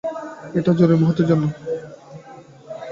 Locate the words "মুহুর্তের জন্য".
0.99-1.43